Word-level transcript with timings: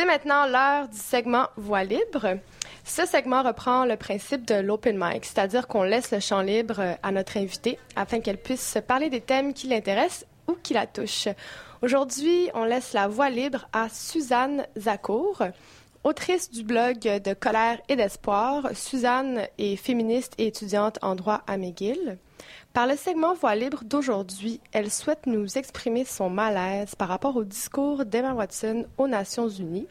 C'est 0.00 0.06
maintenant 0.06 0.46
l'heure 0.46 0.88
du 0.88 0.96
segment 0.96 1.48
Voix 1.58 1.84
libre. 1.84 2.38
Ce 2.86 3.04
segment 3.04 3.42
reprend 3.42 3.84
le 3.84 3.96
principe 3.96 4.46
de 4.46 4.54
l'open 4.54 4.96
mic, 4.98 5.26
c'est-à-dire 5.26 5.68
qu'on 5.68 5.82
laisse 5.82 6.10
le 6.10 6.20
champ 6.20 6.40
libre 6.40 6.96
à 7.02 7.12
notre 7.12 7.36
invité 7.36 7.78
afin 7.96 8.20
qu'elle 8.20 8.38
puisse 8.38 8.78
parler 8.88 9.10
des 9.10 9.20
thèmes 9.20 9.52
qui 9.52 9.66
l'intéressent 9.66 10.24
ou 10.48 10.54
qui 10.54 10.72
la 10.72 10.86
touchent. 10.86 11.28
Aujourd'hui, 11.82 12.48
on 12.54 12.64
laisse 12.64 12.94
la 12.94 13.08
voix 13.08 13.28
libre 13.28 13.68
à 13.74 13.90
Suzanne 13.90 14.66
Zacour. 14.78 15.42
Autrice 16.02 16.50
du 16.50 16.64
blog 16.64 17.00
de 17.00 17.34
Colère 17.34 17.78
et 17.90 17.96
d'Espoir, 17.96 18.70
Suzanne 18.72 19.48
est 19.58 19.76
féministe 19.76 20.32
et 20.38 20.46
étudiante 20.46 20.98
en 21.02 21.14
droit 21.14 21.42
à 21.46 21.58
McGill. 21.58 22.16
Par 22.72 22.86
le 22.86 22.96
segment 22.96 23.34
Voix 23.34 23.56
libre 23.56 23.82
d'aujourd'hui, 23.84 24.60
elle 24.72 24.90
souhaite 24.90 25.26
nous 25.26 25.58
exprimer 25.58 26.04
son 26.04 26.30
malaise 26.30 26.94
par 26.94 27.08
rapport 27.08 27.36
au 27.36 27.44
discours 27.44 28.04
d'Emma 28.04 28.32
Watson 28.32 28.86
aux 28.96 29.08
Nations 29.08 29.48
Unies 29.48 29.88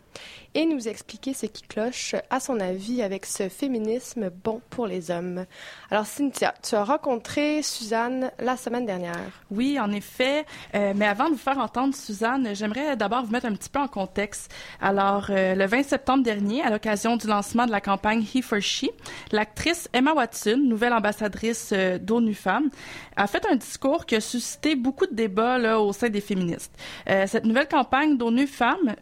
et 0.56 0.66
nous 0.66 0.88
expliquer 0.88 1.34
ce 1.34 1.46
qui 1.46 1.64
cloche, 1.64 2.16
à 2.30 2.40
son 2.40 2.60
avis, 2.60 3.02
avec 3.02 3.26
ce 3.26 3.50
féminisme 3.50 4.30
bon 4.43 4.62
pour 4.70 4.88
les 4.88 5.12
hommes. 5.12 5.46
Alors, 5.92 6.06
Cynthia, 6.06 6.54
tu 6.68 6.76
as 6.76 6.84
rencontré 6.84 7.62
Suzanne 7.62 8.32
la 8.40 8.57
semaine 8.57 8.86
dernière. 8.86 9.43
Oui, 9.52 9.79
en 9.79 9.92
effet. 9.92 10.46
Euh, 10.74 10.93
mais 10.96 11.06
avant 11.06 11.26
de 11.26 11.34
vous 11.34 11.38
faire 11.38 11.60
entendre 11.60 11.93
Suzanne, 11.93 12.50
j'aimerais 12.54 12.96
d'abord 12.96 13.26
vous 13.26 13.32
mettre 13.32 13.46
un 13.46 13.54
petit 13.54 13.70
peu 13.70 13.79
en 13.79 13.88
contexte. 13.88 14.52
Alors, 14.82 15.28
euh, 15.29 15.54
le 15.54 15.66
20 15.66 15.84
septembre 15.84 16.24
dernier, 16.24 16.64
à 16.64 16.70
l'occasion 16.70 17.16
du 17.16 17.28
lancement 17.28 17.66
de 17.66 17.71
la 17.71 17.82
campagne 17.82 18.24
He 18.24 18.42
for 18.42 18.60
She, 18.60 18.86
l'actrice 19.32 19.88
Emma 19.93 20.14
Watson, 20.14 20.57
nouvelle 20.57 20.93
ambassadrice 20.93 21.71
euh, 21.74 22.00
d'ONU 22.00 22.34
Femmes, 22.39 22.70
a 23.16 23.28
fait 23.28 23.46
un 23.50 23.56
discours 23.56 24.06
qui 24.06 24.16
a 24.16 24.21
suscité 24.21 24.75
beaucoup 24.75 25.06
de 25.06 25.14
débats 25.14 25.79
au 25.79 25.93
sein 25.93 26.10
des 26.10 26.21
féministes. 26.21 26.74
cette 27.06 27.46
nouvelle 27.46 27.68
campagne 27.68 28.18
d'ONU 28.18 28.48
Femmes 28.48 28.96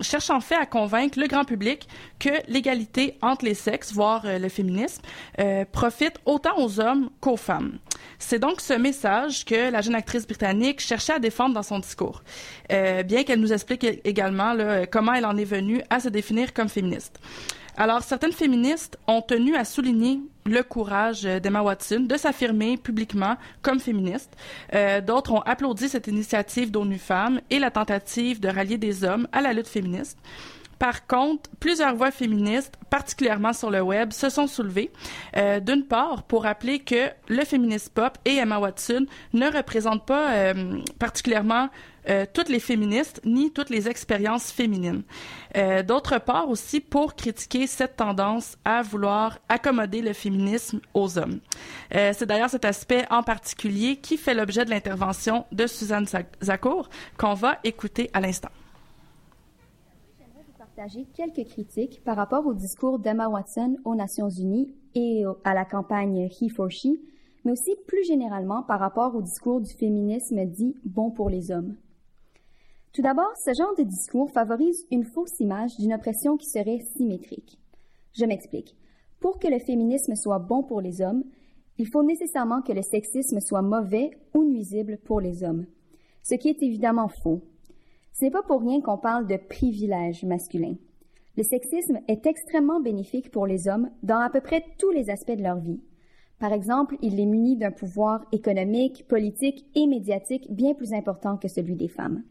cherche 0.00 0.30
en 0.30 0.40
fait 0.40 0.56
à 0.56 0.66
convaincre 0.66 1.18
le 1.18 1.26
grand 1.26 1.44
public 1.44 1.86
que 2.18 2.30
l'égalité 2.48 3.18
entre 3.22 3.44
les 3.44 3.54
sexes, 3.54 3.92
voire 3.92 4.22
euh, 4.24 4.38
le 4.38 4.48
féminisme, 4.48 5.02
euh, 5.38 5.64
profite 5.70 6.18
autant 6.24 6.58
aux 6.58 6.80
hommes 6.80 7.10
qu'aux 7.20 7.36
femmes. 7.36 7.78
C'est 8.18 8.38
donc 8.38 8.60
ce 8.60 8.74
message 8.74 9.44
que 9.44 9.70
la 9.70 9.80
jeune 9.80 9.94
actrice 9.94 10.26
britannique 10.26 10.80
cherchait 10.80 11.14
à 11.14 11.18
défendre 11.18 11.54
dans 11.54 11.62
son 11.62 11.78
discours, 11.78 12.22
euh, 12.72 13.02
bien 13.02 13.24
qu'elle 13.24 13.40
nous 13.40 13.52
explique 13.52 13.84
également 14.04 14.54
comment 14.90 15.14
elle 15.14 15.26
en 15.26 15.36
est 15.36 15.44
venue 15.44 15.82
à 15.90 16.00
se 16.00 16.08
définir 16.08 16.52
comme 16.52 16.68
féministe. 16.68 17.20
Alors, 17.76 18.02
certaines 18.02 18.32
féministes 18.32 18.98
ont 19.06 19.22
tenu 19.22 19.56
à 19.56 19.64
souligner 19.64 20.20
le 20.44 20.62
courage 20.62 21.22
d'Emma 21.22 21.62
Watson 21.62 22.00
de 22.00 22.16
s'affirmer 22.16 22.76
publiquement 22.76 23.36
comme 23.62 23.80
féministe. 23.80 24.36
Euh, 24.74 25.00
D'autres 25.00 25.32
ont 25.32 25.40
applaudi 25.40 25.88
cette 25.88 26.08
initiative 26.08 26.70
d'ONU 26.70 26.98
Femmes 26.98 27.40
et 27.50 27.58
la 27.58 27.70
tentative 27.70 28.40
de 28.40 28.48
rallier 28.48 28.78
des 28.78 29.04
hommes 29.04 29.28
à 29.32 29.40
la 29.40 29.52
lutte 29.52 29.68
féministe. 29.68 30.18
Par 30.80 31.06
contre, 31.06 31.50
plusieurs 31.60 31.94
voix 31.94 32.10
féministes, 32.10 32.72
particulièrement 32.88 33.52
sur 33.52 33.70
le 33.70 33.82
web, 33.82 34.12
se 34.12 34.30
sont 34.30 34.46
soulevées. 34.46 34.90
Euh, 35.36 35.60
D'une 35.60 35.84
part, 35.84 36.22
pour 36.22 36.44
rappeler 36.44 36.78
que 36.78 37.10
le 37.28 37.44
féministe 37.44 37.92
pop 37.92 38.16
et 38.24 38.36
Emma 38.36 38.58
Watson 38.58 39.04
ne 39.34 39.46
représentent 39.54 40.06
pas 40.06 40.30
euh, 40.32 40.78
particulièrement 40.98 41.68
euh, 42.08 42.24
toutes 42.32 42.48
les 42.48 42.60
féministes 42.60 43.20
ni 43.24 43.52
toutes 43.52 43.70
les 43.70 43.88
expériences 43.88 44.50
féminines. 44.50 45.02
Euh, 45.56 45.82
D'autre 45.82 46.18
part 46.18 46.48
aussi 46.48 46.80
pour 46.80 47.14
critiquer 47.14 47.66
cette 47.66 47.96
tendance 47.96 48.56
à 48.64 48.82
vouloir 48.82 49.38
accommoder 49.48 50.00
le 50.02 50.12
féminisme 50.12 50.80
aux 50.94 51.18
hommes. 51.18 51.40
Euh, 51.94 52.12
C'est 52.14 52.26
d'ailleurs 52.26 52.50
cet 52.50 52.64
aspect 52.64 53.04
en 53.10 53.22
particulier 53.22 53.96
qui 53.96 54.16
fait 54.16 54.34
l'objet 54.34 54.64
de 54.64 54.70
l'intervention 54.70 55.44
de 55.52 55.66
Suzanne 55.66 56.06
Zacour 56.42 56.88
qu'on 57.18 57.34
va 57.34 57.58
écouter 57.64 58.10
à 58.12 58.20
l'instant 58.20 58.50
quelques 61.14 61.46
critiques 61.46 62.02
par 62.04 62.16
rapport 62.16 62.46
au 62.46 62.54
discours 62.54 62.98
d'Emma 62.98 63.28
Watson 63.28 63.76
aux 63.84 63.94
Nations 63.94 64.30
Unies 64.30 64.74
et 64.94 65.24
à 65.44 65.52
la 65.52 65.66
campagne 65.66 66.28
He 66.30 66.50
for 66.50 66.70
She, 66.70 66.88
mais 67.44 67.52
aussi 67.52 67.76
plus 67.86 68.04
généralement 68.04 68.62
par 68.62 68.80
rapport 68.80 69.14
au 69.14 69.22
discours 69.22 69.60
du 69.60 69.70
féminisme 69.72 70.44
dit 70.46 70.76
bon 70.84 71.10
pour 71.10 71.28
les 71.28 71.50
hommes. 71.50 71.76
Tout 72.92 73.02
d'abord, 73.02 73.36
ce 73.36 73.54
genre 73.54 73.74
de 73.78 73.84
discours 73.84 74.32
favorise 74.32 74.84
une 74.90 75.04
fausse 75.04 75.38
image 75.38 75.76
d'une 75.76 75.94
oppression 75.94 76.36
qui 76.36 76.46
serait 76.46 76.80
symétrique. 76.96 77.60
Je 78.12 78.24
m'explique. 78.24 78.76
Pour 79.20 79.38
que 79.38 79.46
le 79.46 79.60
féminisme 79.60 80.16
soit 80.16 80.40
bon 80.40 80.64
pour 80.64 80.80
les 80.80 81.00
hommes, 81.00 81.22
il 81.78 81.86
faut 81.86 82.02
nécessairement 82.02 82.62
que 82.62 82.72
le 82.72 82.82
sexisme 82.82 83.38
soit 83.38 83.62
mauvais 83.62 84.10
ou 84.34 84.44
nuisible 84.44 84.98
pour 85.04 85.20
les 85.20 85.44
hommes, 85.44 85.66
ce 86.24 86.34
qui 86.34 86.48
est 86.48 86.62
évidemment 86.62 87.08
faux. 87.08 87.42
Ce 88.12 88.24
n'est 88.24 88.30
pas 88.30 88.42
pour 88.42 88.60
rien 88.60 88.80
qu'on 88.80 88.98
parle 88.98 89.28
de 89.28 89.36
privilège 89.36 90.24
masculin. 90.24 90.74
Le 91.36 91.44
sexisme 91.44 92.00
est 92.08 92.26
extrêmement 92.26 92.80
bénéfique 92.80 93.30
pour 93.30 93.46
les 93.46 93.68
hommes 93.68 93.88
dans 94.02 94.18
à 94.18 94.30
peu 94.30 94.40
près 94.40 94.64
tous 94.78 94.90
les 94.90 95.10
aspects 95.10 95.30
de 95.30 95.42
leur 95.44 95.60
vie. 95.60 95.80
Par 96.40 96.52
exemple, 96.52 96.96
il 97.02 97.16
les 97.16 97.26
munit 97.26 97.56
d'un 97.56 97.70
pouvoir 97.70 98.24
économique, 98.32 99.06
politique 99.06 99.64
et 99.76 99.86
médiatique 99.86 100.52
bien 100.52 100.74
plus 100.74 100.92
important 100.92 101.36
que 101.36 101.48
celui 101.48 101.76
des 101.76 101.88
femmes. 101.88 102.24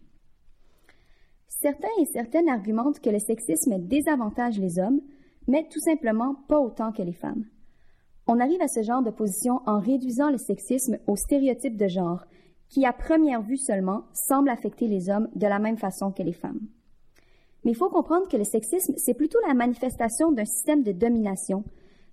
Certains 1.50 1.90
et 2.00 2.06
certaines 2.06 2.48
argumentent 2.48 3.00
que 3.00 3.10
le 3.10 3.20
sexisme 3.20 3.80
désavantage 3.80 4.60
les 4.60 4.80
hommes, 4.80 5.02
mais 5.48 5.68
tout 5.70 5.80
simplement 5.80 6.36
pas 6.48 6.60
autant 6.60 6.92
que 6.92 7.02
les 7.02 7.14
femmes. 7.14 7.44
On 8.28 8.40
arrive 8.40 8.62
à 8.62 8.68
ce 8.68 8.84
genre 8.84 9.02
de 9.02 9.10
position 9.10 9.62
en 9.66 9.80
réduisant 9.80 10.30
le 10.30 10.38
sexisme 10.38 11.00
aux 11.08 11.16
stéréotypes 11.16 11.76
de 11.76 11.88
genre, 11.88 12.24
qui, 12.70 12.86
à 12.86 12.94
première 12.94 13.42
vue 13.42 13.58
seulement, 13.58 14.04
semble 14.14 14.50
affecter 14.50 14.88
les 14.88 15.10
hommes 15.10 15.28
de 15.36 15.48
la 15.48 15.58
même 15.58 15.78
façon 15.78 16.12
que 16.12 16.22
les 16.22 16.34
femmes. 16.34 16.62
Mais 17.66 17.72
il 17.72 17.76
faut 17.76 17.90
comprendre 17.90 18.28
que 18.28 18.38
le 18.38 18.44
sexisme, 18.44 18.94
c'est 18.98 19.16
plutôt 19.16 19.40
la 19.48 19.56
manifestation 19.56 20.31
d'un 20.31 20.46
système 20.46 20.84
de 20.84 20.92
domination. 20.92 21.64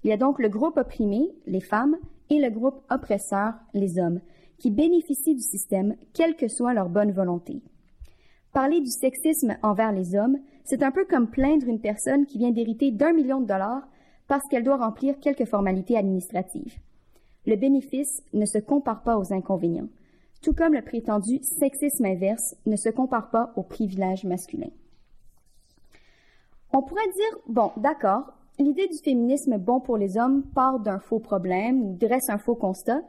Il 0.03 0.11
y 0.11 0.13
a 0.13 0.17
donc 0.17 0.39
le 0.39 0.49
groupe 0.49 0.79
opprimé, 0.79 1.29
les 1.47 1.61
femmes, 1.61 1.99
et 2.31 2.41
le 2.41 2.51
groupe 2.51 2.81
oppresseur, 2.91 3.53
les 3.75 3.99
hommes, 3.99 4.21
qui 4.59 4.71
bénéficient 4.71 5.35
du 5.35 5.43
système, 5.43 5.95
quelle 6.15 6.35
que 6.35 6.49
soit 6.49 6.75
leur 6.75 6.89
bonne 6.89 7.13
volonté. 7.13 7.63
Parler 8.57 8.81
du 8.81 8.89
sexisme 8.89 9.59
envers 9.63 9.93
les 9.93 10.17
hommes, 10.17 10.39
c'est 10.65 10.83
un 10.83 10.91
peu 10.91 11.05
comme 11.05 11.29
plaindre 11.29 11.69
une 11.69 11.79
personne 11.79 12.25
qui 12.25 12.39
vient 12.39 12.53
d'hériter 12.53 12.91
d'un 12.91 13.13
million 13.13 13.43
de 13.43 13.47
dollars 13.47 13.87
parce 14.29 14.49
qu'elle 14.49 14.65
doit 14.65 14.79
remplir 14.79 15.21
quelques 15.21 15.45
formalités 15.45 15.99
administratives. 15.99 16.79
Le 17.45 17.57
bénéfice 17.57 18.23
ne 18.33 18.47
se 18.47 18.57
compare 18.57 19.03
pas 19.03 19.19
aux 19.19 19.31
inconvénients 19.35 19.91
tout 20.41 20.55
comme 20.55 20.73
le 20.73 20.81
prétendu 20.81 21.43
sexisme 21.43 22.07
inverse 22.07 22.57
ne 22.65 22.77
se 22.77 22.89
compare 22.89 23.29
pas 23.29 23.53
au 23.57 23.63
privilège 23.63 24.25
masculin. 24.25 24.71
On 26.73 26.83
pourrait 26.83 27.13
dire, 27.15 27.39
bon, 27.49 27.73
d'accord, 27.77 28.33
l'idée 28.59 28.89
du 28.89 28.97
féminisme 28.97 29.59
bon 29.59 29.81
pour 29.81 29.99
les 29.99 30.17
hommes 30.17 30.45
part 30.55 30.81
d'un 30.81 30.99
faux 30.99 31.19
problème 31.19 31.83
ou 31.83 31.97
dresse 31.97 32.31
un 32.31 32.39
faux 32.39 32.55
constat, 32.55 33.03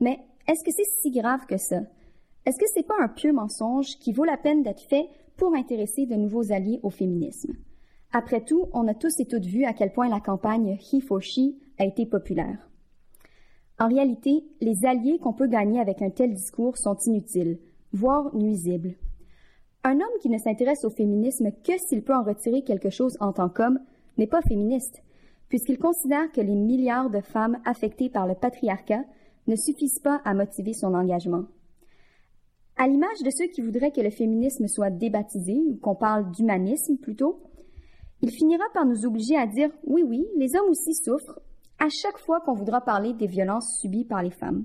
mais 0.00 0.20
est-ce 0.48 0.64
que 0.64 0.70
c'est 0.70 1.00
si 1.02 1.10
grave 1.10 1.44
que 1.46 1.58
ça? 1.58 1.80
Est-ce 2.46 2.58
que 2.58 2.70
c'est 2.72 2.86
pas 2.86 2.94
un 3.00 3.08
pieux 3.08 3.32
mensonge 3.32 3.98
qui 3.98 4.12
vaut 4.12 4.24
la 4.24 4.36
peine 4.36 4.62
d'être 4.62 4.82
fait 4.82 5.08
pour 5.36 5.54
intéresser 5.56 6.06
de 6.06 6.14
nouveaux 6.14 6.52
alliés 6.52 6.78
au 6.84 6.90
féminisme? 6.90 7.56
Après 8.12 8.40
tout, 8.40 8.66
on 8.72 8.86
a 8.86 8.94
tous 8.94 9.18
et 9.18 9.26
toutes 9.26 9.46
vu 9.46 9.64
à 9.64 9.72
quel 9.72 9.92
point 9.92 10.08
la 10.08 10.20
campagne 10.20 10.78
He 10.80 11.02
for 11.02 11.20
She 11.20 11.56
a 11.76 11.84
été 11.84 12.06
populaire. 12.06 12.70
En 13.80 13.88
réalité, 13.88 14.44
les 14.60 14.86
alliés 14.86 15.18
qu'on 15.18 15.32
peut 15.32 15.48
gagner 15.48 15.80
avec 15.80 16.02
un 16.02 16.10
tel 16.10 16.32
discours 16.32 16.78
sont 16.78 16.96
inutiles, 17.04 17.58
voire 17.92 18.34
nuisibles. 18.34 18.94
Un 19.82 19.96
homme 19.96 20.18
qui 20.22 20.30
ne 20.30 20.38
s'intéresse 20.38 20.84
au 20.84 20.90
féminisme 20.90 21.50
que 21.50 21.76
s'il 21.78 22.04
peut 22.04 22.14
en 22.14 22.22
retirer 22.22 22.62
quelque 22.62 22.90
chose 22.90 23.16
en 23.18 23.32
tant 23.32 23.48
qu'homme 23.48 23.80
n'est 24.18 24.28
pas 24.28 24.40
féministe, 24.42 25.02
puisqu'il 25.48 25.78
considère 25.78 26.30
que 26.30 26.40
les 26.40 26.54
milliards 26.54 27.10
de 27.10 27.20
femmes 27.20 27.58
affectées 27.64 28.08
par 28.08 28.28
le 28.28 28.36
patriarcat 28.36 29.04
ne 29.48 29.56
suffisent 29.56 30.00
pas 30.00 30.20
à 30.24 30.32
motiver 30.32 30.74
son 30.74 30.94
engagement. 30.94 31.44
À 32.78 32.86
l'image 32.86 33.22
de 33.24 33.30
ceux 33.30 33.46
qui 33.46 33.62
voudraient 33.62 33.90
que 33.90 34.02
le 34.02 34.10
féminisme 34.10 34.68
soit 34.68 34.90
débaptisé, 34.90 35.54
ou 35.54 35.76
qu'on 35.76 35.94
parle 35.94 36.30
d'humanisme 36.30 36.98
plutôt, 36.98 37.40
il 38.20 38.30
finira 38.30 38.64
par 38.74 38.84
nous 38.84 39.06
obliger 39.06 39.36
à 39.36 39.46
dire 39.46 39.70
oui, 39.84 40.02
oui, 40.06 40.26
les 40.36 40.54
hommes 40.56 40.70
aussi 40.70 40.94
souffrent, 40.94 41.40
à 41.78 41.88
chaque 41.88 42.18
fois 42.18 42.40
qu'on 42.40 42.54
voudra 42.54 42.82
parler 42.82 43.14
des 43.14 43.26
violences 43.26 43.78
subies 43.80 44.04
par 44.04 44.22
les 44.22 44.30
femmes. 44.30 44.64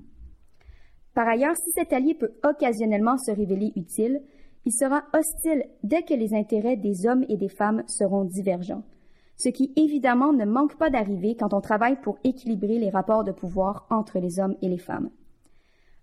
Par 1.14 1.26
ailleurs, 1.26 1.56
si 1.56 1.70
cet 1.72 1.92
allié 1.92 2.14
peut 2.14 2.32
occasionnellement 2.42 3.16
se 3.16 3.30
révéler 3.30 3.72
utile, 3.76 4.22
il 4.64 4.72
sera 4.72 5.04
hostile 5.12 5.64
dès 5.82 6.02
que 6.02 6.14
les 6.14 6.34
intérêts 6.34 6.76
des 6.76 7.06
hommes 7.06 7.24
et 7.28 7.36
des 7.36 7.48
femmes 7.48 7.82
seront 7.86 8.24
divergents, 8.24 8.84
ce 9.36 9.48
qui 9.48 9.72
évidemment 9.76 10.32
ne 10.32 10.44
manque 10.44 10.76
pas 10.76 10.90
d'arriver 10.90 11.34
quand 11.34 11.52
on 11.52 11.60
travaille 11.60 12.00
pour 12.00 12.18
équilibrer 12.24 12.78
les 12.78 12.90
rapports 12.90 13.24
de 13.24 13.32
pouvoir 13.32 13.86
entre 13.90 14.18
les 14.18 14.38
hommes 14.38 14.56
et 14.62 14.68
les 14.68 14.78
femmes. 14.78 15.10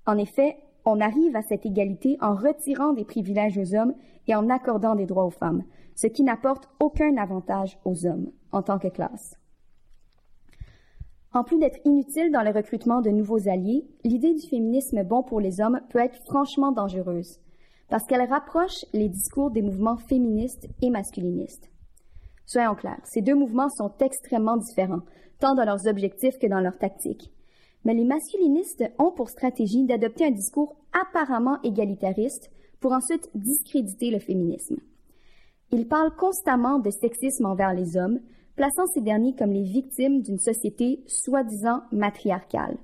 En 0.05 0.17
effet, 0.17 0.57
on 0.89 0.99
arrive 1.01 1.35
à 1.35 1.41
cette 1.41 1.65
égalité 1.65 2.17
en 2.21 2.33
retirant 2.33 2.93
des 2.93 3.05
privilèges 3.05 3.57
aux 3.57 3.75
hommes 3.75 3.93
et 4.27 4.35
en 4.35 4.49
accordant 4.49 4.95
des 4.95 5.05
droits 5.05 5.25
aux 5.25 5.29
femmes, 5.31 5.63
ce 5.95 6.07
qui 6.07 6.23
n'apporte 6.23 6.67
aucun 6.79 7.15
avantage 7.17 7.77
aux 7.85 8.05
hommes 8.05 8.31
en 8.51 8.61
tant 8.61 8.79
que 8.79 8.87
classe. 8.87 9.35
En 11.31 11.43
plus 11.43 11.59
d'être 11.59 11.79
inutile 11.85 12.31
dans 12.31 12.41
le 12.41 12.49
recrutement 12.49 13.01
de 13.01 13.11
nouveaux 13.11 13.47
alliés, 13.47 13.87
l'idée 14.03 14.33
du 14.33 14.47
féminisme 14.47 15.03
bon 15.03 15.21
pour 15.21 15.39
les 15.39 15.61
hommes 15.61 15.79
peut 15.89 15.99
être 15.99 16.19
franchement 16.25 16.71
dangereuse. 16.71 17.39
parce 17.89 18.05
qu'elle 18.05 18.29
rapproche 18.29 18.85
les 18.93 19.09
discours 19.09 19.49
des 19.49 19.63
mouvements 19.63 19.97
féministes 19.97 20.67
et 20.83 20.91
masculinistes. 20.91 21.71
Soyons 22.45 22.75
clairs, 22.75 23.01
ces 23.03 23.21
deux 23.21 23.33
mouvements 23.33 23.69
sont 23.69 23.91
extrêmement 23.99 24.57
différents, 24.57 25.01
tant 25.39 25.55
dans 25.55 25.65
leurs 25.65 25.87
objectifs 25.87 26.37
que 26.37 26.45
dans 26.45 26.59
leurs 26.59 26.77
tactiques. 26.77 27.31
Mais 27.85 27.93
les 27.93 28.05
masculinistes 28.05 28.83
ont 28.97 29.11
pour 29.11 29.29
stratégie 29.29 29.85
d'adopter 29.85 30.25
un 30.25 30.31
discours 30.31 30.75
apparemment 30.93 31.61
égalitariste 31.63 32.51
pour 32.79 32.91
ensuite 32.91 33.29
discréditer 33.35 34.11
le 34.11 34.19
féminisme. 34.19 34.77
Ils 35.71 35.87
parlent 35.87 36.15
constamment 36.15 36.79
de 36.79 36.89
sexisme 36.89 37.45
envers 37.45 37.73
les 37.73 37.95
hommes, 37.95 38.19
plaçant 38.55 38.87
ces 38.87 39.01
derniers 39.01 39.35
comme 39.35 39.53
les 39.53 39.63
victimes 39.63 40.21
d'une 40.21 40.39
société 40.39 41.03
soi-disant 41.07 41.81
matriarcale. 41.91 42.77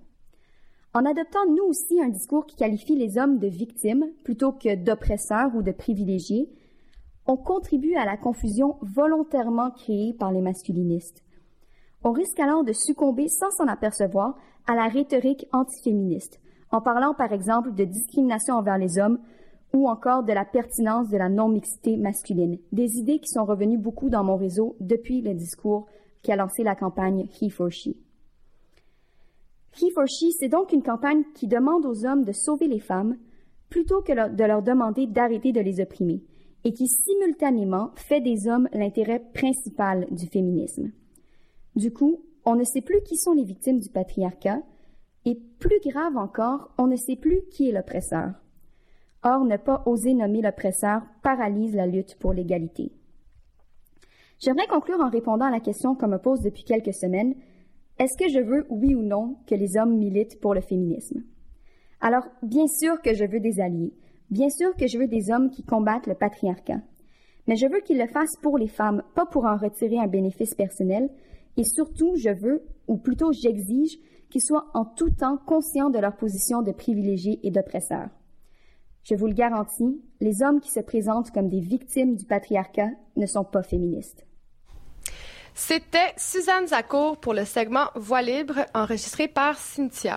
En 0.93 1.03
adoptant 1.03 1.45
nous 1.49 1.63
aussi 1.63 2.01
un 2.01 2.07
discours 2.07 2.45
qui 2.45 2.55
qualifie 2.55 2.95
les 2.95 3.17
hommes 3.17 3.37
de 3.37 3.47
victimes 3.47 4.05
plutôt 4.23 4.53
que 4.53 4.75
d'oppresseurs 4.75 5.53
ou 5.53 5.61
de 5.61 5.73
privilégiés, 5.73 6.49
on 7.27 7.35
contribue 7.35 7.95
à 7.95 8.05
la 8.05 8.15
confusion 8.15 8.77
volontairement 8.81 9.71
créée 9.71 10.13
par 10.13 10.31
les 10.31 10.41
masculinistes. 10.41 11.24
On 12.03 12.11
risque 12.11 12.39
alors 12.39 12.63
de 12.63 12.73
succomber 12.73 13.27
sans 13.27 13.49
s'en 13.51 13.67
apercevoir 13.67 14.35
à 14.67 14.75
la 14.75 14.87
rhétorique 14.87 15.47
antiféministe, 15.53 16.39
en 16.71 16.81
parlant 16.81 17.13
par 17.13 17.31
exemple 17.33 17.73
de 17.73 17.83
discrimination 17.83 18.55
envers 18.55 18.77
les 18.77 18.99
hommes 18.99 19.19
ou 19.73 19.89
encore 19.89 20.23
de 20.23 20.33
la 20.33 20.45
pertinence 20.45 21.09
de 21.09 21.17
la 21.17 21.29
non-mixité 21.29 21.97
masculine, 21.97 22.57
des 22.71 22.97
idées 22.97 23.19
qui 23.19 23.27
sont 23.27 23.45
revenues 23.45 23.77
beaucoup 23.77 24.09
dans 24.09 24.23
mon 24.23 24.37
réseau 24.37 24.75
depuis 24.79 25.21
le 25.21 25.33
discours 25.33 25.87
qui 26.21 26.31
a 26.31 26.35
lancé 26.35 26.63
la 26.63 26.75
campagne 26.75 27.27
He 27.41 27.49
for 27.49 27.69
She. 27.69 27.89
He 29.77 29.91
for 29.93 30.07
She, 30.07 30.31
c'est 30.39 30.47
donc 30.47 30.71
une 30.71 30.81
campagne 30.81 31.23
qui 31.35 31.47
demande 31.47 31.85
aux 31.85 32.05
hommes 32.05 32.23
de 32.23 32.31
sauver 32.31 32.67
les 32.67 32.79
femmes 32.79 33.17
plutôt 33.69 34.01
que 34.01 34.33
de 34.33 34.43
leur 34.43 34.61
demander 34.61 35.07
d'arrêter 35.07 35.51
de 35.51 35.59
les 35.59 35.81
opprimer 35.81 36.23
et 36.63 36.71
qui 36.71 36.87
simultanément 36.87 37.91
fait 37.95 38.21
des 38.21 38.47
hommes 38.47 38.69
l'intérêt 38.73 39.21
principal 39.33 40.07
du 40.11 40.27
féminisme. 40.27 40.91
Du 41.75 41.91
coup, 41.91 42.23
on 42.45 42.55
ne 42.55 42.63
sait 42.63 42.81
plus 42.81 43.01
qui 43.03 43.17
sont 43.17 43.33
les 43.33 43.43
victimes 43.43 43.79
du 43.79 43.89
patriarcat 43.89 44.61
et 45.25 45.35
plus 45.59 45.79
grave 45.85 46.17
encore, 46.17 46.73
on 46.77 46.87
ne 46.87 46.95
sait 46.95 47.15
plus 47.15 47.41
qui 47.51 47.69
est 47.69 47.71
l'oppresseur. 47.71 48.31
Or, 49.23 49.43
ne 49.43 49.57
pas 49.57 49.81
oser 49.87 50.13
nommer 50.13 50.41
l'oppresseur 50.41 51.01
paralyse 51.23 51.75
la 51.75 51.87
lutte 51.87 52.15
pour 52.19 52.31
l'égalité. 52.31 52.91
J'aimerais 54.39 54.67
conclure 54.67 54.99
en 54.99 55.09
répondant 55.09 55.45
à 55.45 55.51
la 55.51 55.59
question 55.59 55.95
qu'on 55.95 56.07
me 56.07 56.19
pose 56.19 56.41
depuis 56.41 56.63
quelques 56.63 56.93
semaines. 56.93 57.35
Est-ce 57.97 58.17
que 58.17 58.29
je 58.29 58.39
veux, 58.39 58.67
oui 58.69 58.93
ou 58.93 59.01
non, 59.01 59.37
que 59.47 59.55
les 59.55 59.77
hommes 59.77 59.97
militent 59.97 60.39
pour 60.41 60.53
le 60.53 60.61
féminisme? 60.61 61.23
Alors, 62.01 62.27
bien 62.43 62.67
sûr 62.67 63.01
que 63.01 63.15
je 63.15 63.25
veux 63.25 63.39
des 63.39 63.59
alliés. 63.59 63.93
Bien 64.29 64.49
sûr 64.49 64.75
que 64.75 64.87
je 64.87 64.97
veux 64.97 65.07
des 65.07 65.31
hommes 65.31 65.49
qui 65.49 65.63
combattent 65.63 66.07
le 66.07 66.15
patriarcat. 66.15 66.81
Mais 67.47 67.55
je 67.55 67.67
veux 67.67 67.79
qu'ils 67.79 67.97
le 67.97 68.07
fassent 68.07 68.37
pour 68.41 68.57
les 68.57 68.67
femmes, 68.67 69.01
pas 69.15 69.25
pour 69.25 69.45
en 69.45 69.57
retirer 69.57 69.97
un 69.97 70.07
bénéfice 70.07 70.53
personnel. 70.53 71.09
Et 71.57 71.63
surtout, 71.63 72.15
je 72.15 72.29
veux, 72.29 72.63
ou 72.87 72.97
plutôt 72.97 73.31
j'exige, 73.31 73.97
qu'ils 74.29 74.41
soient 74.41 74.67
en 74.73 74.85
tout 74.85 75.09
temps 75.09 75.37
conscients 75.37 75.89
de 75.89 75.99
leur 75.99 76.15
position 76.15 76.61
de 76.61 76.71
privilégiés 76.71 77.39
et 77.43 77.51
d'oppresseurs. 77.51 78.09
Je 79.03 79.15
vous 79.15 79.27
le 79.27 79.33
garantis, 79.33 80.01
les 80.19 80.41
hommes 80.41 80.59
qui 80.59 80.71
se 80.71 80.79
présentent 80.79 81.31
comme 81.31 81.49
des 81.49 81.59
victimes 81.59 82.15
du 82.15 82.25
patriarcat 82.25 82.89
ne 83.15 83.25
sont 83.25 83.43
pas 83.43 83.61
féministes. 83.61 84.25
C'était 85.53 86.11
Suzanne 86.17 86.67
Zacour 86.67 87.17
pour 87.17 87.33
le 87.33 87.45
segment 87.45 87.85
Voix 87.95 88.21
libre 88.21 88.65
enregistré 88.73 89.27
par 89.27 89.57
Cynthia. 89.57 90.13